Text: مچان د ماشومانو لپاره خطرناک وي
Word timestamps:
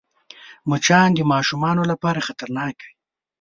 مچان 0.69 1.09
د 1.15 1.19
ماشومانو 1.33 1.83
لپاره 1.91 2.25
خطرناک 2.27 2.75
وي 2.85 2.91